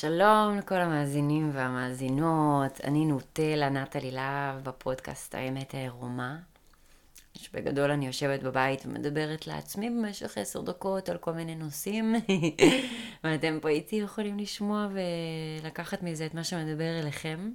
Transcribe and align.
שלום 0.00 0.58
לכל 0.58 0.74
המאזינים 0.74 1.50
והמאזינות, 1.54 2.80
אני 2.84 3.06
נוטלה 3.06 3.68
נטלי 3.68 4.10
להב 4.10 4.64
בפודקאסט 4.64 5.34
האמת 5.34 5.74
העירומה. 5.74 6.36
שבגדול 7.34 7.90
אני 7.90 8.06
יושבת 8.06 8.42
בבית 8.42 8.86
ומדברת 8.86 9.46
לעצמי 9.46 9.90
במשך 9.90 10.38
עשר 10.38 10.60
דקות 10.60 11.08
על 11.08 11.16
כל 11.18 11.32
מיני 11.32 11.54
נושאים, 11.54 12.14
ואתם 13.24 13.58
פה 13.62 13.68
איתי 13.68 13.96
יכולים 13.96 14.38
לשמוע 14.38 14.88
ולקחת 14.92 16.02
מזה 16.02 16.26
את 16.26 16.34
מה 16.34 16.44
שמדבר 16.44 16.98
אליכם. 17.00 17.50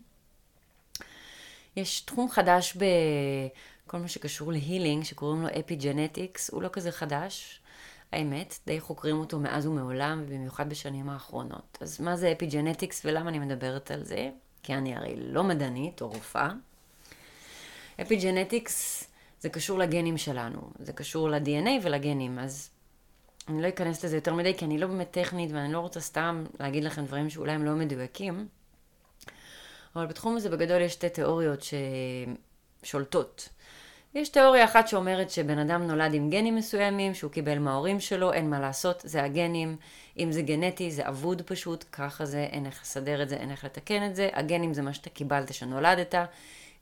יש 1.75 2.01
תחום 2.01 2.29
חדש 2.29 2.77
בכל 2.77 3.97
מה 3.97 4.07
שקשור 4.07 4.51
להילינג, 4.51 5.03
שקוראים 5.03 5.41
לו 5.41 5.47
אפי 5.59 5.75
ג'נטיקס, 5.75 6.49
הוא 6.49 6.61
לא 6.61 6.69
כזה 6.71 6.91
חדש, 6.91 7.59
האמת, 8.13 8.59
די 8.67 8.79
חוקרים 8.79 9.19
אותו 9.19 9.39
מאז 9.39 9.65
ומעולם, 9.67 10.23
ובמיוחד 10.25 10.69
בשנים 10.69 11.09
האחרונות. 11.09 11.77
אז 11.81 12.01
מה 12.01 12.15
זה 12.15 12.31
epigenetics 12.31 13.01
ולמה 13.05 13.29
אני 13.29 13.39
מדברת 13.39 13.91
על 13.91 14.03
זה? 14.03 14.29
כי 14.63 14.73
אני 14.73 14.95
הרי 14.95 15.15
לא 15.17 15.43
מדענית 15.43 16.01
או 16.01 16.07
רופאה. 16.07 16.49
epigenetics 18.01 19.03
זה 19.39 19.49
קשור 19.49 19.79
לגנים 19.79 20.17
שלנו, 20.17 20.61
זה 20.79 20.93
קשור 20.93 21.29
ל-DNA 21.29 21.69
ולגנים, 21.83 22.39
אז 22.39 22.69
אני 23.47 23.61
לא 23.61 23.67
אכנס 23.67 24.05
לזה 24.05 24.17
יותר 24.17 24.33
מדי, 24.33 24.57
כי 24.57 24.65
אני 24.65 24.77
לא 24.77 24.87
באמת 24.87 25.11
טכנית 25.11 25.51
ואני 25.51 25.73
לא 25.73 25.79
רוצה 25.79 25.99
סתם 25.99 26.43
להגיד 26.59 26.83
לכם 26.83 27.05
דברים 27.05 27.29
שאולי 27.29 27.51
הם 27.51 27.65
לא 27.65 27.71
מדויקים. 27.71 28.47
אבל 29.95 30.05
בתחום 30.05 30.37
הזה 30.37 30.49
בגדול 30.49 30.81
יש 30.81 30.93
שתי 30.93 31.09
תיאוריות 31.09 31.63
ששולטות. 32.83 33.49
יש 34.15 34.29
תיאוריה 34.29 34.65
אחת 34.65 34.87
שאומרת 34.87 35.29
שבן 35.29 35.57
אדם 35.57 35.83
נולד 35.87 36.13
עם 36.13 36.29
גנים 36.29 36.55
מסוימים, 36.55 37.13
שהוא 37.13 37.31
קיבל 37.31 37.59
מההורים 37.59 37.99
שלו, 37.99 38.33
אין 38.33 38.49
מה 38.49 38.59
לעשות, 38.59 39.01
זה 39.05 39.23
הגנים. 39.23 39.77
אם 40.19 40.31
זה 40.31 40.41
גנטי, 40.41 40.91
זה 40.91 41.07
אבוד 41.07 41.41
פשוט, 41.41 41.85
ככה 41.91 42.25
זה, 42.25 42.47
אין 42.51 42.65
איך 42.65 42.81
לסדר 42.81 43.23
את 43.23 43.29
זה, 43.29 43.35
אין 43.35 43.51
איך 43.51 43.63
לתקן 43.63 44.05
את 44.05 44.15
זה. 44.15 44.29
הגנים 44.33 44.73
זה 44.73 44.81
מה 44.81 44.93
שאתה 44.93 45.09
קיבלת 45.09 45.53
שנולדת, 45.53 46.15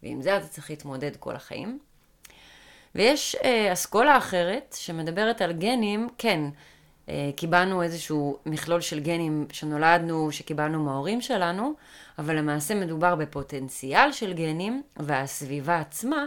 ועם 0.04 0.22
זה 0.22 0.38
אתה 0.38 0.48
צריך 0.48 0.70
להתמודד 0.70 1.16
כל 1.16 1.36
החיים. 1.36 1.80
ויש 2.96 3.36
אה, 3.36 3.74
אסכולה 3.74 4.18
אחרת 4.18 4.76
שמדברת 4.80 5.42
על 5.42 5.52
גנים, 5.52 6.10
כן, 6.18 6.42
אה, 7.10 7.30
קיבלנו 7.36 7.84
איזשהו 7.84 8.38
מכלול 8.46 8.82
של 8.82 9.00
גנים 9.00 9.48
שנולדנו, 9.52 10.32
שקיבלנו 10.32 10.84
מההורים 10.84 11.22
שלנו, 11.22 11.74
אבל 12.20 12.38
למעשה 12.38 12.76
מדובר 12.76 13.16
בפוטנציאל 13.16 14.12
של 14.12 14.34
גנים, 14.34 14.84
והסביבה 14.98 15.80
עצמה 15.80 16.26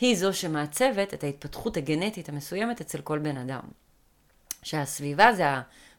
היא 0.00 0.16
זו 0.16 0.34
שמעצבת 0.34 1.14
את 1.14 1.24
ההתפתחות 1.24 1.76
הגנטית 1.76 2.28
המסוימת 2.28 2.80
אצל 2.80 3.00
כל 3.00 3.18
בן 3.18 3.36
אדם. 3.36 3.62
שהסביבה 4.62 5.32
זה 5.32 5.44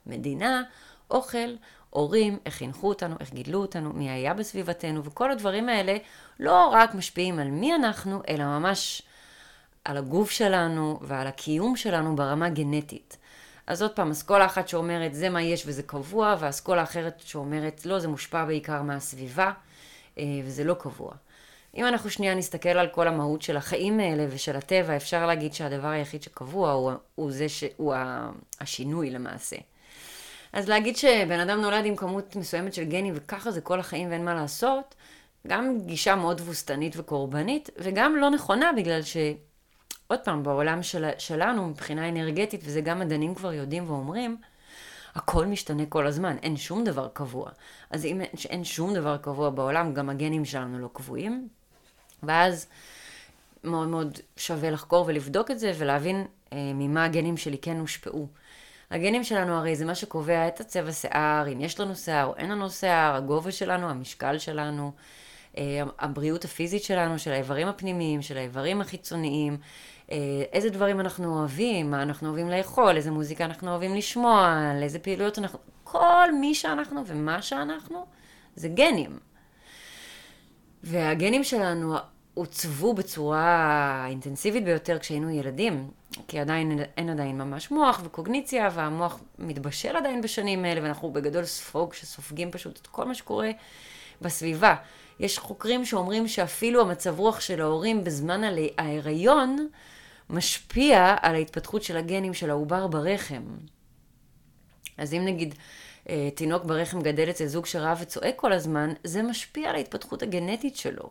המדינה, 0.06 0.64
אוכל, 1.12 1.56
הורים, 1.90 2.40
איך 2.46 2.54
חינכו 2.54 2.90
אותנו, 2.90 3.16
איך 3.20 3.34
גידלו 3.34 3.62
אותנו, 3.62 3.94
מי 3.94 4.10
היה 4.10 4.34
בסביבתנו, 4.34 5.04
וכל 5.04 5.32
הדברים 5.32 5.70
האלה 5.70 5.98
לא 6.40 6.68
רק 6.68 6.96
משפיעים 6.96 7.40
על 7.40 7.48
מי 7.48 7.76
אנחנו, 7.76 8.22
אלא 8.30 8.44
ממש 8.44 9.02
על 9.86 9.98
הגוף 9.98 10.32
שלנו 10.32 11.00
ועל 11.02 11.28
הקיום 11.28 11.76
שלנו 11.76 12.16
ברמה 12.16 12.50
גנטית. 12.50 13.18
אז 13.68 13.82
עוד 13.82 13.92
פעם, 13.92 14.12
אסכולה 14.12 14.46
אחת 14.46 14.68
שאומרת 14.68 15.14
זה 15.14 15.30
מה 15.30 15.42
יש 15.42 15.64
וזה 15.66 15.84
קבוע, 15.84 16.36
ואסכולה 16.40 16.84
אחרת 16.84 17.22
שאומרת 17.26 17.86
לא, 17.86 18.00
זה 18.00 18.08
מושפע 18.08 18.46
בעיקר 18.46 18.82
מהסביבה, 18.82 19.52
אה, 20.18 20.24
וזה 20.46 20.64
לא 20.64 20.74
קבוע. 20.74 21.12
אם 21.76 21.86
אנחנו 21.86 22.10
שנייה 22.10 22.36
נסתכל 22.36 22.70
על 22.70 22.88
כל 22.88 23.08
המהות 23.08 23.42
של 23.42 23.58
החיים 23.58 24.00
האלה 24.00 24.26
ושל 24.30 24.56
הטבע, 24.56 24.96
אפשר 24.96 25.26
להגיד 25.26 25.54
שהדבר 25.54 25.88
היחיד 25.88 26.24
שקבוע 26.24 26.72
הוא, 26.72 26.92
הוא 27.16 27.32
זה 27.32 27.50
שהוא 27.50 27.94
השינוי 28.60 29.10
למעשה. 29.10 29.56
אז 30.54 30.70
להגיד 30.70 30.98
שבן 30.98 31.40
אדם 31.40 31.62
נולד 31.62 31.86
עם 31.86 31.96
כמות 31.96 32.36
מסוימת 32.36 32.74
של 32.74 32.84
גנים 32.84 33.14
וככה 33.18 33.52
זה 33.52 33.62
כל 33.62 33.80
החיים 33.80 34.10
ואין 34.10 34.26
מה 34.26 34.34
לעשות, 34.34 34.96
גם 35.48 35.78
גישה 35.86 36.16
מאוד 36.16 36.38
תבוסתנית 36.38 36.94
וקורבנית, 36.98 37.70
וגם 37.78 38.16
לא 38.16 38.30
נכונה 38.30 38.72
בגלל 38.78 39.02
ש... 39.02 39.18
עוד 40.08 40.20
פעם, 40.20 40.44
בעולם 40.44 40.84
של, 40.84 41.10
שלנו, 41.18 41.68
מבחינה 41.68 42.10
אנרגטית, 42.10 42.62
וזה 42.64 42.82
גם 42.82 43.00
מדענים 43.00 43.36
כבר 43.36 43.54
יודעים 43.54 43.90
ואומרים, 43.90 44.38
הכל 45.16 45.46
משתנה 45.46 45.86
כל 45.86 46.08
הזמן, 46.08 46.38
אין 46.44 46.58
שום 46.58 46.84
דבר 46.84 47.08
קבוע. 47.14 47.50
אז 47.90 48.06
אם 48.06 48.22
אין 48.50 48.64
שום 48.64 48.94
דבר 48.94 49.18
קבוע 49.18 49.50
בעולם, 49.50 49.94
גם 49.94 50.10
הגנים 50.10 50.46
שלנו 50.46 50.80
לא 50.80 50.90
קבועים. 50.94 51.48
ואז 52.24 52.68
מאוד 53.64 53.88
מאוד 53.88 54.20
שווה 54.38 54.70
לחקור 54.70 55.06
ולבדוק 55.08 55.52
את 55.52 55.60
זה 55.60 55.72
ולהבין 55.78 56.26
אה, 56.54 56.58
ממה 56.74 57.06
הגנים 57.06 57.38
שלי 57.38 57.58
כן 57.58 57.78
הושפעו. 57.78 58.28
הגנים 58.92 59.24
שלנו 59.24 59.54
הרי 59.54 59.76
זה 59.76 59.86
מה 59.86 59.96
שקובע 59.96 60.48
את 60.48 60.60
הצבע 60.60 60.92
שיער, 60.92 61.48
אם 61.54 61.62
יש 61.62 61.80
לנו 61.80 61.96
שיער 61.96 62.26
או 62.26 62.36
אין 62.36 62.52
לנו 62.52 62.70
שיער, 62.70 63.16
הגובה 63.16 63.52
שלנו, 63.52 63.90
המשקל 63.90 64.38
שלנו, 64.38 64.92
אה, 65.58 65.82
הבריאות 66.00 66.46
הפיזית 66.46 66.84
שלנו, 66.84 67.20
של 67.20 67.32
האיברים 67.32 67.68
הפנימיים, 67.68 68.22
של 68.22 68.38
האיברים 68.38 68.82
החיצוניים, 68.82 69.58
אה, 70.12 70.18
איזה 70.54 70.70
דברים 70.70 71.00
אנחנו 71.00 71.40
אוהבים, 71.40 71.92
מה 71.92 72.02
אנחנו 72.02 72.28
אוהבים 72.28 72.50
לאכול, 72.50 72.96
איזה 72.96 73.12
מוזיקה 73.12 73.46
אנחנו 73.46 73.72
אוהבים 73.72 73.96
לשמוע, 73.96 74.62
על 74.76 74.84
איזה 74.84 75.00
פעילויות 75.00 75.40
אנחנו... 75.40 75.60
כל 75.84 76.32
מי 76.42 76.56
שאנחנו 76.56 77.02
ומה 77.06 77.42
שאנחנו 77.42 78.06
זה 78.56 78.68
גנים. 78.68 79.20
והגנים 80.86 81.44
שלנו 81.44 81.96
עוצבו 82.34 82.94
בצורה 82.94 84.06
אינטנסיבית 84.10 84.64
ביותר 84.64 85.00
כשהיינו 85.00 85.30
ילדים, 85.30 85.90
כי 86.28 86.40
עדיין 86.40 86.80
אין 86.98 87.10
עדיין 87.10 87.38
ממש 87.38 87.72
מוח 87.72 88.02
וקוגניציה, 88.04 88.70
והמוח 88.74 89.20
מתבשל 89.40 89.96
עדיין 89.96 90.22
בשנים 90.22 90.66
האלה, 90.66 90.84
ואנחנו 90.84 91.12
בגדול 91.12 91.46
ספוג 91.46 91.94
שסופגים 91.94 92.52
פשוט 92.52 92.80
את 92.82 92.88
כל 92.88 93.06
מה 93.06 93.16
שקורה 93.16 93.50
בסביבה. 94.22 94.76
יש 95.20 95.40
חוקרים 95.40 95.86
שאומרים 95.86 96.28
שאפילו 96.28 96.82
המצב 96.82 97.20
רוח 97.20 97.40
של 97.40 97.62
ההורים 97.62 98.04
בזמן 98.04 98.42
ההיריון 98.78 99.68
משפיע 100.30 101.16
על 101.22 101.36
ההתפתחות 101.36 101.84
של 101.84 101.98
הגנים 101.98 102.34
של 102.34 102.50
העובר 102.50 102.88
ברחם. 102.88 103.44
אז 104.98 105.14
אם 105.14 105.26
נגיד 105.26 105.56
תינוק 106.36 106.64
ברחם 106.64 107.02
גדל 107.02 107.30
אצל 107.30 107.46
זוג 107.46 107.66
שרב 107.66 107.98
וצועק 108.02 108.36
כל 108.36 108.54
הזמן, 108.54 108.94
זה 109.04 109.24
משפיע 109.24 109.70
על 109.70 109.76
ההתפתחות 109.76 110.24
הגנטית 110.24 110.76
שלו. 110.76 111.10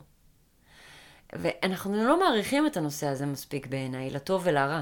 ואנחנו 1.32 2.04
לא 2.04 2.20
מעריכים 2.20 2.66
את 2.66 2.76
הנושא 2.76 3.06
הזה 3.06 3.26
מספיק 3.26 3.66
בעיניי, 3.66 4.10
לטוב 4.10 4.42
ולרע. 4.44 4.80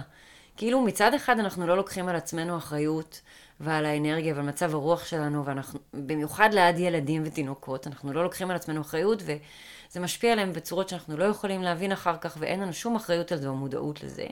כאילו 0.56 0.80
מצד 0.80 1.14
אחד 1.14 1.38
אנחנו 1.38 1.66
לא 1.66 1.76
לוקחים 1.76 2.08
על 2.08 2.16
עצמנו 2.16 2.56
אחריות 2.56 3.20
ועל 3.60 3.86
האנרגיה 3.86 4.34
ועל 4.34 4.44
מצב 4.44 4.74
הרוח 4.74 5.04
שלנו, 5.04 5.44
ואנחנו, 5.44 5.80
במיוחד 5.94 6.54
ליד 6.54 6.78
ילדים 6.78 7.22
ותינוקות, 7.26 7.86
אנחנו 7.86 8.12
לא 8.12 8.22
לוקחים 8.22 8.50
על 8.50 8.56
עצמנו 8.56 8.80
אחריות, 8.80 9.22
וזה 9.22 10.00
משפיע 10.00 10.32
עליהם 10.32 10.52
בצורות 10.52 10.88
שאנחנו 10.88 11.16
לא 11.16 11.24
יכולים 11.24 11.62
להבין 11.62 11.92
אחר 11.92 12.16
כך, 12.16 12.36
ואין 12.38 12.60
לנו 12.60 12.72
שום 12.72 12.96
אחריות 12.96 13.32
על 13.32 13.38
זה 13.38 13.48
או 13.48 13.54
מודעות 13.54 14.02
לזה. 14.02 14.26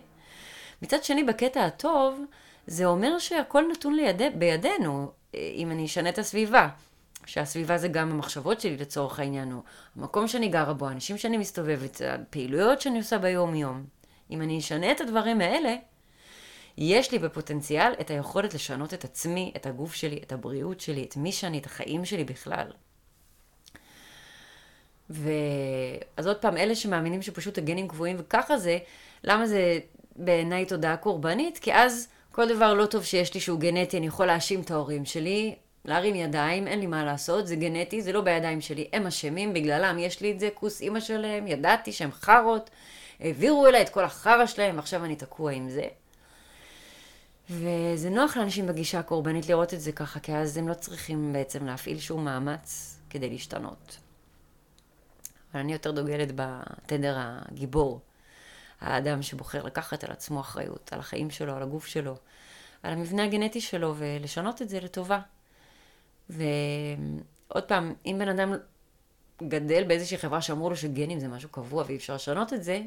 מצד 0.82 1.04
שני, 1.04 1.24
בקטע 1.24 1.64
הטוב, 1.64 2.20
זה 2.66 2.84
אומר 2.84 3.18
שהכל 3.18 3.64
נתון 3.72 3.94
ליד... 3.94 4.22
בידינו, 4.38 5.10
אם 5.34 5.70
אני 5.70 5.86
אשנה 5.86 6.08
את 6.08 6.18
הסביבה. 6.18 6.68
שהסביבה 7.26 7.78
זה 7.78 7.88
גם 7.88 8.10
המחשבות 8.10 8.60
שלי 8.60 8.76
לצורך 8.76 9.20
העניין, 9.20 9.52
או 9.52 9.58
המקום 9.96 10.28
שאני 10.28 10.48
גרה 10.48 10.72
בו, 10.72 10.88
האנשים 10.88 11.18
שאני 11.18 11.36
מסתובבת, 11.36 12.00
הפעילויות 12.08 12.80
שאני 12.80 12.98
עושה 12.98 13.18
ביום-יום. 13.18 13.84
אם 14.30 14.42
אני 14.42 14.58
אשנה 14.58 14.92
את 14.92 15.00
הדברים 15.00 15.41
האלה, 15.41 15.76
יש 16.78 17.12
לי 17.12 17.18
בפוטנציאל 17.18 17.92
את 18.00 18.10
היכולת 18.10 18.54
לשנות 18.54 18.94
את 18.94 19.04
עצמי, 19.04 19.52
את 19.56 19.66
הגוף 19.66 19.94
שלי, 19.94 20.20
את 20.22 20.32
הבריאות 20.32 20.80
שלי, 20.80 21.04
את 21.04 21.16
מי 21.16 21.32
שאני, 21.32 21.58
את 21.58 21.66
החיים 21.66 22.04
שלי 22.04 22.24
בכלל. 22.24 22.66
ואז 25.10 26.26
עוד 26.26 26.36
פעם, 26.36 26.56
אלה 26.56 26.74
שמאמינים 26.74 27.22
שפשוט 27.22 27.58
הגנים 27.58 27.88
קבועים 27.88 28.16
וככה 28.18 28.58
זה, 28.58 28.78
למה 29.24 29.47
זה 29.47 29.78
בעיניי 30.16 30.66
תודעה 30.66 30.97
קורבנית? 30.97 31.58
כי 31.58 31.74
אז 31.74 32.08
כל 32.32 32.48
דבר 32.54 32.74
לא 32.74 32.86
טוב 32.86 33.04
שיש 33.04 33.34
לי 33.34 33.41
שהוא 33.41 33.60
גנטי, 33.60 33.98
אני 33.98 34.06
יכול 34.06 34.26
להאשים 34.26 34.60
את 34.60 34.70
ההורים 34.70 35.04
שלי, 35.04 35.54
להרים 35.84 36.14
ידיים, 36.14 36.66
אין 36.66 36.80
לי 36.80 36.86
מה 36.86 37.04
לעשות, 37.04 37.47
זה 37.47 37.56
גנטי, 37.56 38.03
זה 38.03 38.12
לא 38.12 38.21
בידיים 38.21 38.60
שלי, 38.60 38.88
הם 38.92 39.06
אשמים, 39.06 39.54
בגללם 39.54 39.98
יש 39.98 40.21
לי 40.21 40.32
את 40.32 40.41
זה, 40.41 40.48
כוס 40.54 40.80
אימא 40.80 41.00
שלהם, 41.00 41.47
ידעתי 41.47 41.92
שהם 41.92 42.12
חארות, 42.12 42.71
העבירו 43.21 43.66
אליי 43.66 43.82
את 43.82 43.88
כל 43.88 44.04
החרא 44.04 44.47
שלהם, 44.47 44.78
עכשיו 44.78 45.04
אני 45.04 45.16
תקוע 45.16 45.53
עם 45.53 45.71
זה. 45.71 45.84
וזה 47.50 48.10
נוח 48.10 48.36
לאנשים 48.36 48.66
בגישה 48.66 48.98
הקורבנית 48.98 49.48
לראות 49.48 49.74
את 49.74 49.80
זה 49.80 49.92
ככה, 49.92 50.21
כי 50.21 50.34
אז 50.34 50.56
הם 50.56 50.68
לא 50.68 50.74
צריכים 50.74 51.33
בעצם 51.33 51.66
להפעיל 51.66 51.98
שום 51.98 52.24
מאמץ 52.24 52.97
כדי 53.10 53.30
להשתנות. 53.30 53.97
אבל 55.53 55.60
אני 55.60 55.72
יותר 55.72 55.91
דוגלת 55.91 56.28
בתדר 56.34 57.16
הגיבור, 57.18 58.00
האדם 58.80 59.22
שבוחר 59.22 59.62
לקחת 59.62 60.04
על 60.04 60.10
עצמו 60.12 60.41
אחריות, 60.41 60.92
על 60.92 60.98
החיים 60.98 61.30
שלו, 61.30 61.56
על 61.56 61.62
הגוף 61.62 61.86
שלו, 61.86 62.16
על 62.82 62.92
המבנה 62.92 63.24
הגנטי 63.24 63.60
שלו, 63.60 63.94
ולשנות 63.98 64.62
את 64.62 64.68
זה 64.68 64.80
לטובה. 64.80 65.21
ועוד 66.30 67.65
פעם, 67.66 67.94
אם 68.06 68.16
בן 68.18 68.28
אדם 68.28 68.54
גדל 69.48 69.84
באיזושהי 69.84 70.18
חברה 70.18 70.42
שאמרו 70.42 70.71
לו 70.71 70.77
שגנים 70.77 71.21
זה 71.21 71.28
משהו 71.28 71.48
קבוע 71.48 71.84
ואי 71.86 71.97
אפשר 71.97 72.15
לשנות 72.15 72.53
את 72.53 72.65
זה, 72.65 72.80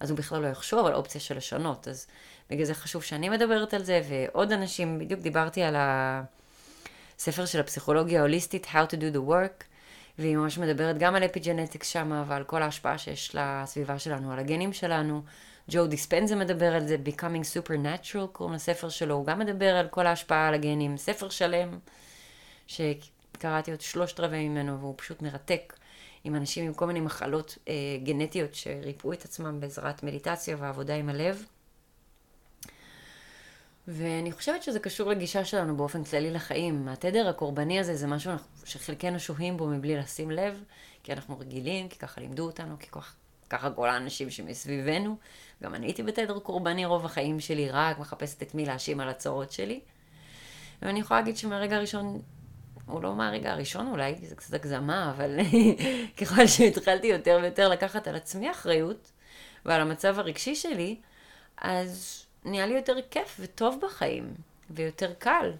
אז 0.00 0.10
הוא 0.10 0.18
בכלל 0.18 0.42
לא 0.42 0.46
יחשוב 0.46 0.86
על 0.86 0.94
אופציה 0.94 1.20
של 1.20 1.36
לשנות. 1.36 1.88
אז 1.88 2.06
בגלל 2.50 2.64
זה 2.64 2.74
חשוב 2.74 3.02
שאני 3.02 3.28
מדברת 3.28 3.74
על 3.74 3.82
זה, 3.82 4.02
ועוד 4.08 4.52
אנשים, 4.52 4.98
בדיוק 4.98 5.20
דיברתי 5.20 5.62
על 5.62 5.76
ספר 7.18 7.46
של 7.46 7.60
הפסיכולוגיה 7.60 8.20
ההוליסטית, 8.20 8.66
How 8.66 8.92
to 8.92 8.96
do 8.96 9.16
the 9.16 9.30
work, 9.30 9.64
והיא 10.20 10.36
ממש 10.36 10.58
מדברת 10.58 10.98
גם 10.98 11.14
על 11.14 11.24
אפיג'נטיקס 11.24 11.88
שמה 11.88 12.24
ועל 12.26 12.44
כל 12.44 12.62
ההשפעה 12.62 12.98
שיש 12.98 13.34
לסביבה 13.34 13.98
שלנו, 13.98 14.32
על 14.32 14.38
הגנים 14.38 14.72
שלנו. 14.72 15.22
ג'ו 15.70 15.86
דיספנזה 15.86 16.36
מדבר 16.36 16.74
על 16.74 16.86
זה, 16.86 16.96
Becoming 17.06 17.68
Supernatural, 17.68 18.26
קוראים 18.32 18.54
לספר 18.54 18.88
שלו, 18.88 19.14
הוא 19.14 19.26
גם 19.26 19.38
מדבר 19.38 19.76
על 19.76 19.88
כל 19.88 20.06
ההשפעה 20.06 20.48
על 20.48 20.54
הגנים, 20.54 20.96
ספר 20.96 21.28
שלם, 21.28 21.78
שקראתי 22.66 23.70
עוד 23.70 23.80
שלושת 23.80 24.20
רבעי 24.20 24.48
ממנו, 24.48 24.80
והוא 24.80 24.94
פשוט 24.96 25.22
מרתק, 25.22 25.76
עם 26.24 26.34
אנשים 26.34 26.66
עם 26.66 26.74
כל 26.74 26.86
מיני 26.86 27.00
מחלות 27.00 27.58
אה, 27.68 27.74
גנטיות 28.02 28.54
שריפאו 28.54 29.12
את 29.12 29.24
עצמם 29.24 29.60
בעזרת 29.60 30.02
מדיטציה 30.02 30.56
ועבודה 30.58 30.94
עם 30.94 31.08
הלב. 31.08 31.44
ואני 33.88 34.32
חושבת 34.32 34.62
שזה 34.62 34.78
קשור 34.78 35.10
לגישה 35.10 35.44
שלנו 35.44 35.76
באופן 35.76 36.04
כללי 36.04 36.30
לחיים. 36.30 36.88
התדר 36.88 37.28
הקורבני 37.28 37.80
הזה 37.80 37.96
זה 37.96 38.06
משהו 38.06 38.32
שחלקנו 38.64 39.20
שוהים 39.20 39.56
בו 39.56 39.66
מבלי 39.66 39.96
לשים 39.96 40.30
לב, 40.30 40.64
כי 41.02 41.12
אנחנו 41.12 41.38
רגילים, 41.38 41.88
כי 41.88 41.98
ככה 41.98 42.20
לימדו 42.20 42.46
אותנו, 42.46 42.76
כי 42.80 42.86
ככה, 42.86 43.12
ככה 43.50 43.70
כל 43.70 43.88
האנשים 43.88 44.30
שמסביבנו. 44.30 45.16
גם 45.62 45.74
אני 45.74 45.86
הייתי 45.86 46.02
בתדר 46.02 46.38
קורבני 46.38 46.86
רוב 46.86 47.04
החיים 47.04 47.40
שלי, 47.40 47.70
רק 47.70 47.98
מחפשת 47.98 48.42
את 48.42 48.54
מי 48.54 48.66
להאשים 48.66 49.00
על 49.00 49.08
הצרות 49.08 49.52
שלי. 49.52 49.80
ואני 50.82 51.00
יכולה 51.00 51.20
להגיד 51.20 51.36
שמהרגע 51.36 51.76
הראשון, 51.76 52.22
או 52.88 53.00
לא 53.00 53.14
מהרגע 53.14 53.52
הראשון 53.52 53.86
אולי, 53.86 54.14
זה 54.22 54.36
קצת 54.36 54.54
הגזמה, 54.54 55.10
אבל 55.10 55.38
ככל 56.18 56.46
שהתחלתי 56.46 57.06
יותר 57.06 57.38
ויותר 57.42 57.68
לקחת 57.68 58.08
על 58.08 58.16
עצמי 58.16 58.50
אחריות, 58.50 59.10
ועל 59.64 59.80
המצב 59.80 60.18
הרגשי 60.18 60.54
שלי, 60.54 60.96
אז 61.56 62.24
נהיה 62.44 62.66
לי 62.66 62.74
יותר 62.74 62.96
כיף 63.10 63.36
וטוב 63.40 63.78
בחיים, 63.82 64.34
ויותר 64.70 65.12
קל. 65.18 65.52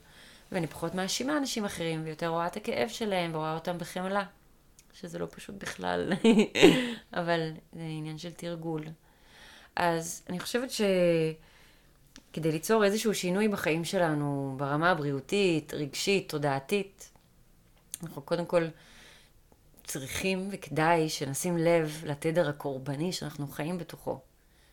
ואני 0.53 0.67
פחות 0.67 0.95
מאשימה 0.95 1.37
אנשים 1.37 1.65
אחרים, 1.65 2.05
ויותר 2.05 2.29
רואה 2.29 2.47
את 2.47 2.57
הכאב 2.57 2.89
שלהם, 2.89 3.35
ורואה 3.35 3.55
אותם 3.55 3.79
בחמלה. 3.79 4.25
שזה 4.93 5.19
לא 5.19 5.27
פשוט 5.31 5.55
בכלל, 5.59 6.13
אבל 7.21 7.51
זה 7.73 7.81
עניין 7.83 8.19
של 8.19 8.33
תרגול. 8.33 8.85
אז 9.77 10.23
אני 10.29 10.41
חושבת 10.41 10.69
שכדי 10.71 12.53
ליצור 12.53 12.85
איזשהו 12.85 13.15
שינוי 13.15 13.49
בחיים 13.49 13.85
שלנו, 13.85 14.55
ברמה 14.57 14.91
הבריאותית, 14.91 15.75
רגשית, 15.75 16.29
תודעתית, 16.29 17.11
אנחנו 18.03 18.23
קודם 18.23 18.47
כל 18.47 18.67
צריכים 19.85 20.49
וכדאי 20.53 21.09
שנשים 21.09 21.59
לב 21.59 22.03
לתדר 22.07 22.49
הקורבני 22.49 23.13
שאנחנו 23.13 23.47
חיים 23.47 23.79
בתוכו. 23.79 24.21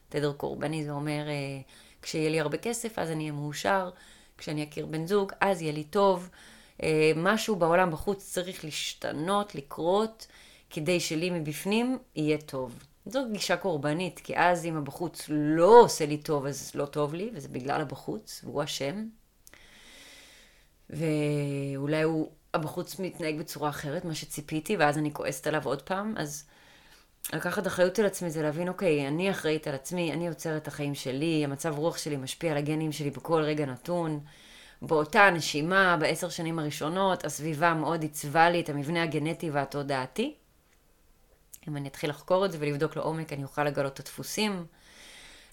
תדר 0.10 0.34
קורבני 0.34 0.86
זה 0.86 0.92
אומר, 0.92 1.28
אה, 1.28 1.62
כשיהיה 2.08 2.30
לי 2.30 2.40
הרבה 2.40 2.58
כסף 2.58 3.00
אז 3.00 3.12
אני 3.12 3.24
אהיה 3.24 3.32
מאושר, 3.32 3.90
כשאני 4.38 4.64
אכיר 4.64 4.86
בן 4.86 5.06
זוג 5.06 5.32
אז 5.42 5.62
יהיה 5.62 5.74
לי 5.74 5.84
טוב. 5.84 6.30
אה, 6.84 7.12
משהו 7.16 7.56
בעולם 7.56 7.92
בחוץ 7.92 8.32
צריך 8.34 8.66
להשתנות, 8.66 9.56
לקרות, 9.56 10.28
כדי 10.70 11.00
שלי 11.00 11.30
מבפנים 11.30 11.98
יהיה 12.16 12.38
טוב. 12.38 12.84
זו 13.06 13.20
גישה 13.32 13.58
קורבנית, 13.58 14.20
כי 14.20 14.38
אז 14.38 14.66
אם 14.66 14.78
הבחוץ 14.78 15.26
לא 15.30 15.82
עושה 15.82 16.06
לי 16.06 16.18
טוב, 16.18 16.46
אז 16.46 16.72
לא 16.76 16.86
טוב 16.86 17.14
לי, 17.14 17.30
וזה 17.34 17.48
בגלל 17.48 17.82
הבחוץ, 17.82 18.42
והוא 18.44 18.64
אשם. 18.64 19.06
ואולי 20.90 22.02
הוא, 22.02 22.32
הבחוץ 22.54 23.00
מתנהג 23.00 23.40
בצורה 23.40 23.70
אחרת, 23.70 24.06
מה 24.06 24.16
שציפיתי, 24.16 24.78
ואז 24.78 24.98
אני 24.98 25.14
כועסת 25.14 25.48
עליו 25.48 25.62
עוד 25.66 25.82
פעם, 25.82 26.14
אז 26.18 26.46
לקחת 27.34 27.68
אחריות 27.68 28.00
על 28.00 28.06
עצמי 28.06 28.30
זה 28.30 28.42
להבין, 28.42 28.68
אוקיי, 28.68 29.08
אני 29.08 29.32
אחראית 29.32 29.68
על 29.68 29.76
עצמי, 29.76 30.14
אני 30.14 30.28
יוצרת 30.28 30.62
את 30.62 30.68
החיים 30.68 30.96
שלי, 30.96 31.44
המצב 31.44 31.78
רוח 31.78 31.98
שלי 31.98 32.18
משפיע 32.18 32.52
על 32.52 32.58
הגנים 32.58 32.92
שלי 32.92 33.10
בכל 33.10 33.42
רגע 33.42 33.66
נתון. 33.66 34.20
באותה 34.82 35.30
נשימה, 35.30 35.98
בעשר 36.00 36.30
שנים 36.30 36.60
הראשונות, 36.60 37.26
הסביבה 37.26 37.74
מאוד 37.74 38.02
עיצבה 38.02 38.50
לי 38.50 38.62
את 38.62 38.70
המבנה 38.70 39.04
הגנטי 39.04 39.50
והתודעתי. 39.50 40.36
אם 41.68 41.78
אני 41.78 41.88
אתחיל 41.88 42.10
לחקור 42.10 42.46
את 42.46 42.52
זה 42.52 42.58
ולבדוק 42.62 42.96
לעומק, 42.96 43.34
אני 43.34 43.44
אוכל 43.44 43.64
לגלות 43.64 43.94
את 43.94 44.00
הדפוסים, 44.00 44.66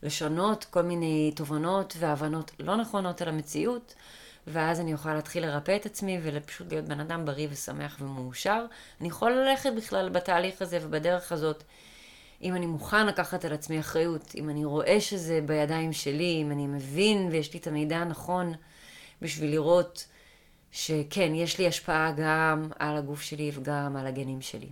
לשנות 0.02 0.64
כל 0.64 0.82
מיני 0.82 1.32
תובנות 1.36 1.94
והבנות 1.98 2.50
לא 2.58 2.76
נכונות 2.76 3.22
על 3.22 3.28
המציאות, 3.28 3.94
ואז 4.46 4.80
אני 4.80 4.92
אוכל 4.92 5.14
להתחיל 5.14 5.46
לרפא 5.46 5.76
את 5.76 5.86
עצמי 5.86 6.20
ופשוט 6.22 6.72
להיות 6.72 6.84
בן 6.84 7.00
אדם 7.00 7.24
בריא 7.24 7.48
ושמח 7.50 7.96
ומאושר. 8.00 8.66
אני 9.00 9.08
יכול 9.08 9.32
ללכת 9.32 9.70
בכלל 9.76 10.08
בתהליך 10.08 10.62
הזה 10.62 10.78
ובדרך 10.82 11.32
הזאת, 11.32 11.64
אם 12.42 12.56
אני 12.56 12.66
מוכן 12.66 13.06
לקחת 13.06 13.44
על 13.44 13.52
עצמי 13.52 13.80
אחריות, 13.80 14.34
אם 14.34 14.50
אני 14.50 14.64
רואה 14.64 15.00
שזה 15.00 15.40
בידיים 15.46 15.92
שלי, 15.92 16.42
אם 16.42 16.50
אני 16.50 16.66
מבין 16.66 17.28
ויש 17.30 17.52
לי 17.52 17.60
את 17.60 17.66
המידע 17.66 17.96
הנכון 17.96 18.52
בשביל 19.22 19.50
לראות 19.50 20.06
שכן, 20.72 21.34
יש 21.34 21.58
לי 21.58 21.66
השפעה 21.66 22.12
גם 22.16 22.68
על 22.78 22.96
הגוף 22.96 23.22
שלי 23.22 23.50
וגם 23.54 23.96
על 23.96 24.06
הגנים 24.06 24.40
שלי. 24.40 24.68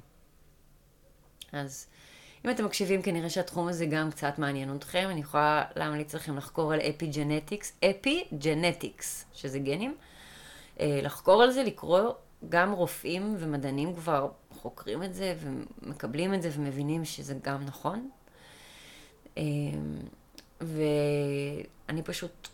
אז 1.53 1.87
אם 2.45 2.51
אתם 2.51 2.65
מקשיבים, 2.65 3.03
כנראה 3.03 3.31
שהתחום 3.31 3.69
הזה 3.69 3.87
גם 3.87 4.11
קצת 4.11 4.39
מעניין 4.39 4.77
אתכם. 4.77 5.09
אני 5.11 5.21
יכולה 5.21 5.65
להמליץ 5.77 6.15
לכם 6.15 6.37
לחקור 6.37 6.73
על 6.73 6.81
epigenetics, 6.81 7.73
epigenetics, 7.91 9.25
שזה 9.33 9.59
גנים. 9.59 9.95
אה, 10.81 11.01
לחקור 11.03 11.43
על 11.43 11.51
זה, 11.51 11.63
לקרוא, 11.63 12.13
גם 12.49 12.73
רופאים 12.73 13.37
ומדענים 13.39 13.95
כבר 13.95 14.31
חוקרים 14.51 15.03
את 15.03 15.15
זה 15.15 15.35
ומקבלים 15.41 16.35
את 16.35 16.43
זה 16.43 16.51
ומבינים 16.57 17.05
שזה 17.05 17.35
גם 17.43 17.65
נכון. 17.65 18.11
אה, 19.39 19.43
ואני 20.61 22.03
פשוט, 22.05 22.49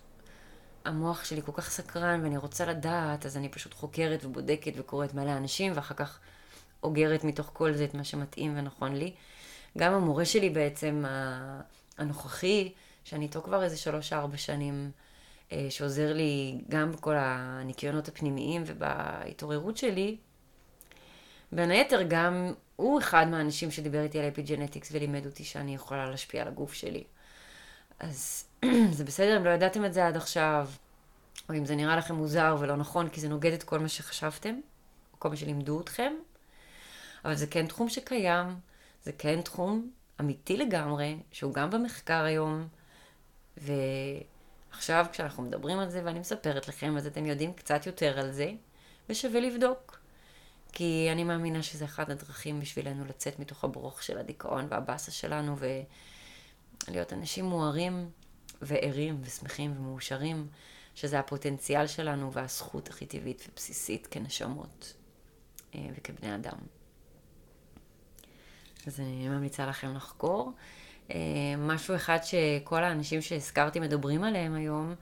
המוח 0.84 1.24
שלי 1.24 1.42
כל 1.42 1.52
כך 1.52 1.70
סקרן 1.70 2.20
ואני 2.22 2.36
רוצה 2.36 2.66
לדעת, 2.66 3.26
אז 3.26 3.36
אני 3.36 3.48
פשוט 3.48 3.74
חוקרת 3.74 4.24
ובודקת 4.24 4.72
וקוראת 4.76 5.14
מלא 5.14 5.36
אנשים, 5.36 5.72
ואחר 5.74 5.94
כך 5.94 6.18
אוגרת 6.82 7.24
מתוך 7.24 7.50
כל 7.52 7.72
זה 7.72 7.84
את 7.84 7.94
מה 7.94 8.04
שמתאים 8.04 8.58
ונכון 8.58 8.96
לי. 8.96 9.12
גם 9.78 9.92
המורה 9.92 10.24
שלי 10.24 10.50
בעצם, 10.50 11.04
הנוכחי, 11.98 12.72
שאני 13.04 13.24
איתו 13.24 13.42
כבר 13.42 13.64
איזה 13.64 13.76
שלוש-ארבע 13.76 14.36
שנים, 14.36 14.90
אה, 15.52 15.66
שעוזר 15.70 16.12
לי 16.12 16.60
גם 16.68 16.92
בכל 16.92 17.14
הניקיונות 17.16 18.08
הפנימיים 18.08 18.62
ובהתעוררות 18.66 19.76
שלי, 19.76 20.16
בין 21.52 21.70
היתר 21.70 22.02
גם 22.08 22.52
הוא 22.76 23.00
אחד 23.00 23.26
מהאנשים 23.28 23.70
שדיבר 23.70 24.02
איתי 24.02 24.18
על 24.18 24.28
אפיג'נטיקס 24.28 24.88
ולימד 24.92 25.26
אותי 25.26 25.44
שאני 25.44 25.74
יכולה 25.74 26.10
להשפיע 26.10 26.42
על 26.42 26.48
הגוף 26.48 26.72
שלי. 26.72 27.04
אז 27.98 28.44
זה 28.96 29.04
בסדר 29.04 29.36
אם 29.36 29.44
לא 29.44 29.50
ידעתם 29.50 29.84
את 29.84 29.94
זה 29.94 30.06
עד 30.06 30.16
עכשיו, 30.16 30.68
או 31.48 31.54
אם 31.54 31.64
זה 31.64 31.76
נראה 31.76 31.96
לכם 31.96 32.14
מוזר 32.14 32.56
ולא 32.60 32.76
נכון, 32.76 33.08
כי 33.08 33.20
זה 33.20 33.28
נוגד 33.28 33.52
את 33.52 33.62
כל 33.62 33.78
מה 33.78 33.88
שחשבתם, 33.88 34.54
או 35.12 35.18
כל 35.20 35.28
מה 35.28 35.36
שלימדו 35.36 35.80
אתכם, 35.80 36.12
אבל 37.24 37.34
זה 37.34 37.46
כן 37.46 37.66
תחום 37.66 37.88
שקיים, 37.88 38.46
זה 39.08 39.12
כן 39.12 39.42
תחום 39.42 39.90
אמיתי 40.20 40.56
לגמרי, 40.56 41.18
שהוא 41.32 41.54
גם 41.54 41.70
במחקר 41.70 42.24
היום, 42.24 42.68
ועכשיו 43.56 45.06
כשאנחנו 45.12 45.42
מדברים 45.42 45.78
על 45.78 45.90
זה 45.90 46.02
ואני 46.04 46.18
מספרת 46.18 46.68
לכם, 46.68 46.96
אז 46.96 47.06
אתם 47.06 47.26
יודעים 47.26 47.52
קצת 47.52 47.86
יותר 47.86 48.18
על 48.18 48.32
זה, 48.32 48.50
ושווה 49.08 49.40
לבדוק. 49.40 49.98
כי 50.72 51.08
אני 51.12 51.24
מאמינה 51.24 51.62
שזה 51.62 51.84
אחד 51.84 52.10
הדרכים 52.10 52.60
בשבילנו 52.60 53.04
לצאת 53.04 53.38
מתוך 53.38 53.64
הברוך 53.64 54.02
של 54.02 54.18
הדיכאון 54.18 54.66
והבאסה 54.68 55.10
שלנו, 55.10 55.56
ולהיות 56.88 57.12
אנשים 57.12 57.44
מוארים 57.44 58.10
וערים 58.62 59.20
ושמחים 59.22 59.74
ומאושרים, 59.76 60.46
שזה 60.94 61.18
הפוטנציאל 61.18 61.86
שלנו 61.86 62.32
והזכות 62.32 62.88
הכי 62.88 63.06
טבעית 63.06 63.48
ובסיסית 63.48 64.08
כנשמות 64.10 64.94
אה, 65.74 65.86
וכבני 65.96 66.34
אדם. 66.34 66.77
אז 68.88 69.00
אני 69.00 69.28
ממליצה 69.28 69.66
לכם 69.66 69.94
לחקור. 69.94 70.52
אה, 71.10 71.18
משהו 71.58 71.94
אחד 71.94 72.18
שכל 72.22 72.84
האנשים 72.84 73.22
שהזכרתי 73.22 73.80
מדברים 73.80 74.24
עליהם 74.24 74.54
היום, 74.54 74.94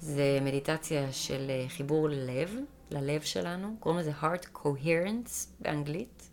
זה 0.00 0.38
מדיטציה 0.42 1.12
של 1.12 1.46
אה, 1.50 1.68
חיבור 1.68 2.08
ללב, 2.08 2.56
ללב 2.90 3.22
שלנו, 3.22 3.76
קוראים 3.80 4.00
לזה 4.00 4.12
heart 4.22 4.56
coherence 4.56 5.46
באנגלית. 5.60 6.30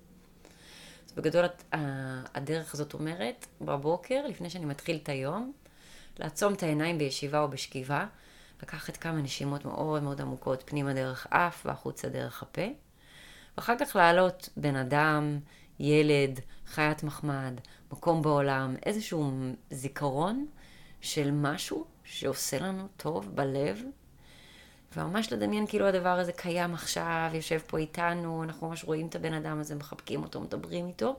אז 1.08 1.13
בגדול 1.13 1.46
הדרך 2.36 2.74
הזאת 2.74 2.94
אומרת, 2.94 3.46
בבוקר, 3.62 4.27
לפני 4.27 4.50
שאני 4.50 4.65
מתחיל 4.65 5.00
את 5.03 5.10
היום, 5.10 5.51
לעצום 6.20 6.53
את 6.53 6.63
העיניים 6.63 6.98
בישיבה 6.98 7.39
או 7.39 7.48
בשכיבה, 7.48 8.06
לקחת 8.63 8.98
כמה 8.98 9.22
נשימות 9.22 9.65
מאוד 9.65 10.03
מאוד 10.03 10.22
עמוקות 10.22 10.63
פנימה 10.65 10.94
דרך 10.94 11.27
אף 11.29 11.65
והחוצה 11.65 12.10
דרך 12.10 12.44
הפה, 12.44 12.68
ואחר 13.58 13.75
כך 13.79 13.96
לעלות 13.96 14.50
בן 14.58 14.75
אדם, 14.75 15.39
ילד, 15.79 16.39
חיית 16.65 17.03
מחמד, 17.03 17.53
מקום 17.91 18.21
בעולם, 18.21 18.75
איזשהו 18.86 19.31
זיכרון 19.71 20.48
של 21.01 21.31
משהו 21.31 21.86
שעושה 22.03 22.59
לנו 22.59 22.88
טוב 22.98 23.36
בלב, 23.36 23.83
וממש 24.98 25.33
לדמיין 25.33 25.67
כאילו 25.67 25.86
הדבר 25.88 26.19
הזה 26.19 26.31
קיים 26.31 26.74
עכשיו, 26.74 27.31
יושב 27.33 27.59
פה 27.67 27.77
איתנו, 27.77 28.43
אנחנו 28.43 28.69
ממש 28.69 28.83
רואים 28.83 29.07
את 29.07 29.15
הבן 29.15 29.33
אדם 29.33 29.59
הזה, 29.59 29.75
מחבקים 29.75 30.24
אותו, 30.24 30.41
מדברים 30.41 30.88
איתו. 30.88 31.15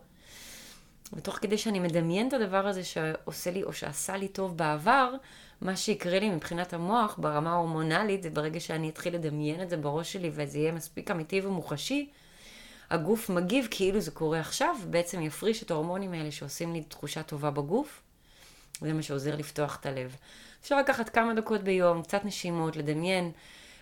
ותוך 1.13 1.39
כדי 1.39 1.59
שאני 1.59 1.81
מדמיין 1.81 2.29
את 2.29 2.33
הדבר 2.33 2.67
הזה 2.67 2.85
שעושה 2.85 3.51
לי 3.51 3.63
או 3.63 3.73
שעשה 3.73 4.17
לי 4.17 4.29
טוב 4.29 4.57
בעבר, 4.57 5.15
מה 5.61 5.77
שיקרה 5.77 6.19
לי 6.19 6.31
מבחינת 6.31 6.73
המוח 6.73 7.19
ברמה 7.19 7.51
ההורמונלית 7.51 8.23
זה 8.23 8.31
ברגע 8.31 8.61
שאני 8.61 8.89
אתחיל 8.89 9.15
לדמיין 9.15 9.63
את 9.63 9.71
זה 9.71 9.77
בראש 9.77 10.13
שלי 10.13 10.31
וזה 10.33 10.59
יהיה 10.59 10.73
מספיק 10.73 11.11
אמיתי 11.11 11.41
ומוחשי, 11.41 12.11
הגוף 12.91 13.31
מגיב 13.31 13.69
כאילו 13.71 14.01
זה 14.01 14.11
קורה 14.11 14.41
עכשיו, 14.41 14.77
ובעצם 14.83 15.23
יפריש 15.23 15.63
את 15.63 15.71
ההורמונים 15.71 16.13
האלה 16.13 16.31
שעושים 16.31 16.73
לי 16.73 16.83
תחושה 16.83 17.23
טובה 17.23 17.51
בגוף. 17.51 18.03
זה 18.81 18.93
מה 18.93 19.03
שעוזר 19.03 19.37
לפתוח 19.37 19.77
את 19.81 19.87
הלב. 19.87 20.17
אפשר 20.63 20.79
לקחת 20.79 21.09
כמה 21.09 21.35
דקות 21.35 21.61
ביום, 21.61 22.03
קצת 22.03 22.25
נשימות, 22.25 22.77
לדמיין. 22.77 23.33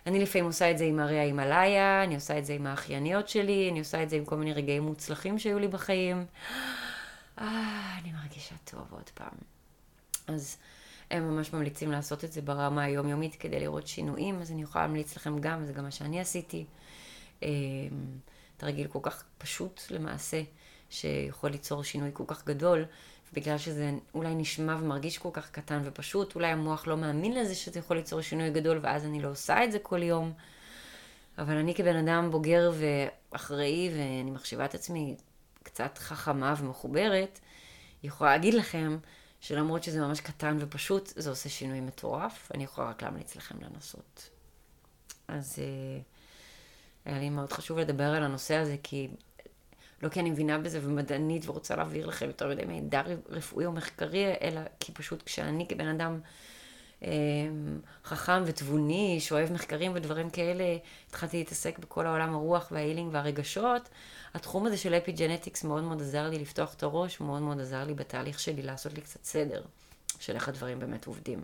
אני 0.06 0.18
לפעמים 0.18 0.46
עושה 0.46 0.70
את 0.70 0.78
זה 0.78 0.84
עם 0.84 1.00
הרי 1.00 1.18
ההימאליה, 1.18 2.04
אני 2.04 2.14
עושה 2.14 2.38
את 2.38 2.46
זה 2.46 2.52
עם 2.52 2.66
האחייניות 2.66 3.28
שלי, 3.28 3.68
אני 3.70 3.78
עושה 3.78 4.02
את 4.02 4.10
זה 4.10 4.16
עם 4.16 4.24
כל 4.24 4.36
מיני 4.36 4.52
רגעים 4.52 4.82
מוצלחים 4.82 5.38
שהיו 5.38 5.58
לי 5.58 5.68
בחיים. 5.68 6.26
אה, 7.38 7.98
אני 8.02 8.12
מרגישה 8.12 8.54
טוב 8.64 8.86
עוד 8.90 9.10
פעם. 9.14 9.34
אז 10.26 10.56
הם 11.10 11.30
ממש 11.30 11.52
ממליצים 11.52 11.92
לעשות 11.92 12.24
את 12.24 12.32
זה 12.32 12.42
ברמה 12.42 12.82
היומיומית 12.82 13.36
כדי 13.36 13.60
לראות 13.60 13.86
שינויים, 13.86 14.40
אז 14.40 14.52
אני 14.52 14.62
יכולה 14.62 14.86
להמליץ 14.86 15.16
לכם 15.16 15.38
גם, 15.38 15.62
וזה 15.62 15.72
גם 15.72 15.84
מה 15.84 15.90
שאני 15.90 16.20
עשיתי. 16.20 16.64
תרגיל 18.58 18.86
כל 18.86 18.98
כך 19.02 19.24
פשוט 19.38 19.82
למעשה, 19.90 20.42
שיכול 20.90 21.50
ליצור 21.50 21.84
שינוי 21.84 22.10
כל 22.12 22.24
כך 22.26 22.44
גדול, 22.44 22.84
בגלל 23.32 23.58
שזה 23.58 23.90
אולי 24.14 24.34
נשמע 24.34 24.76
ומרגיש 24.80 25.18
כל 25.18 25.28
כך 25.32 25.50
קטן 25.50 25.80
ופשוט, 25.84 26.34
אולי 26.34 26.46
המוח 26.46 26.86
לא 26.86 26.96
מאמין 26.96 27.34
לזה 27.34 27.54
שזה 27.54 27.78
יכול 27.78 27.96
ליצור 27.96 28.20
שינוי 28.20 28.50
גדול, 28.50 28.78
ואז 28.82 29.04
אני 29.04 29.22
לא 29.22 29.28
עושה 29.28 29.64
את 29.64 29.72
זה 29.72 29.78
כל 29.78 30.02
יום. 30.02 30.32
אבל 31.38 31.56
אני 31.56 31.74
כבן 31.74 31.96
אדם 31.96 32.30
בוגר 32.30 32.72
ואחראי, 33.32 33.90
ואני 33.92 34.30
מחשיבה 34.30 34.64
את 34.64 34.74
עצמי 34.74 35.16
קצת 35.62 35.98
חכמה 35.98 36.54
ומחוברת, 36.58 37.40
יכולה 38.02 38.30
להגיד 38.30 38.54
לכם 38.54 38.98
שלמרות 39.40 39.82
שזה 39.84 40.00
ממש 40.00 40.20
קטן 40.20 40.56
ופשוט, 40.60 41.12
זה 41.16 41.30
עושה 41.30 41.48
שינוי 41.48 41.80
מטורף. 41.80 42.50
אני 42.54 42.64
יכולה 42.64 42.90
רק 42.90 43.02
להמליץ 43.02 43.36
לכם 43.36 43.54
לנסות. 43.60 44.30
אז 45.28 45.58
אה, 45.58 46.00
היה 47.08 47.18
לי 47.18 47.30
מאוד 47.30 47.52
חשוב 47.52 47.78
לדבר 47.78 48.04
על 48.04 48.22
הנושא 48.22 48.54
הזה, 48.54 48.76
כי 48.82 49.08
לא 50.02 50.08
כי 50.08 50.20
אני 50.20 50.30
מבינה 50.30 50.58
בזה 50.58 50.80
ומדענית 50.82 51.48
ורוצה 51.48 51.76
להעביר 51.76 52.06
לכם 52.06 52.26
יותר 52.26 52.48
מדי 52.48 52.64
מידע 52.64 53.02
רפואי 53.28 53.66
או 53.66 53.72
מחקרי, 53.72 54.24
אלא 54.42 54.60
כי 54.80 54.92
פשוט 54.92 55.22
כשאני 55.22 55.66
כבן 55.68 55.86
אדם 55.86 56.20
אה, 57.02 57.08
חכם 58.04 58.42
ותבוני, 58.46 59.20
שאוהב 59.20 59.52
מחקרים 59.52 59.92
ודברים 59.94 60.30
כאלה, 60.30 60.64
התחלתי 61.08 61.38
להתעסק 61.38 61.78
בכל 61.78 62.06
העולם 62.06 62.34
הרוח 62.34 62.68
וההילינג 62.72 63.14
והרגשות. 63.14 63.88
התחום 64.34 64.66
הזה 64.66 64.76
של 64.76 64.94
אפי 64.94 65.12
ג'נטיקס 65.12 65.64
מאוד 65.64 65.84
מאוד 65.84 66.00
עזר 66.00 66.28
לי 66.28 66.38
לפתוח 66.38 66.74
את 66.74 66.82
הראש, 66.82 67.20
מאוד 67.20 67.42
מאוד 67.42 67.60
עזר 67.60 67.84
לי 67.84 67.94
בתהליך 67.94 68.40
שלי 68.40 68.62
לעשות 68.62 68.94
לי 68.94 69.00
קצת 69.00 69.24
סדר 69.24 69.62
של 70.20 70.34
איך 70.34 70.48
הדברים 70.48 70.78
באמת 70.78 71.06
עובדים. 71.06 71.40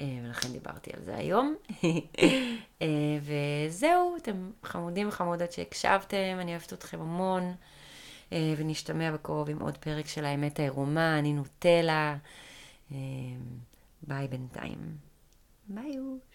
אה, 0.00 0.20
ולכן 0.24 0.48
דיברתי 0.52 0.90
על 0.96 1.02
זה 1.02 1.16
היום. 1.16 1.54
אה, 2.82 2.86
וזהו, 3.22 4.16
אתם 4.16 4.50
חמודים 4.62 5.08
וחמודות 5.08 5.52
שהקשבתם, 5.52 6.36
אני 6.40 6.50
אוהבת 6.50 6.72
אתכם 6.72 7.00
המון. 7.00 7.54
אה, 8.32 8.54
ונשתמע 8.56 9.12
בקרוב 9.12 9.50
עם 9.50 9.60
עוד 9.60 9.78
פרק 9.78 10.06
של 10.06 10.24
האמת 10.24 10.58
העירומה, 10.58 11.18
אני 11.18 11.32
נוטלה. 11.32 12.16
ביי 14.02 14.28
בינתיים. 14.28 14.96
ביי 15.68 15.92
יוש. 15.94 16.33